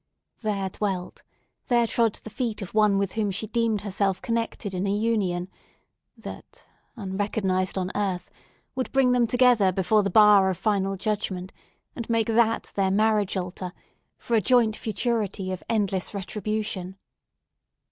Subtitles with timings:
[0.39, 1.21] There dwelt,
[1.67, 5.47] there trode, the feet of one with whom she deemed herself connected in a union
[6.17, 8.31] that, unrecognised on earth,
[8.73, 11.53] would bring them together before the bar of final judgment,
[11.95, 13.73] and make that their marriage altar,
[14.17, 16.97] for a joint futurity of endless retribution.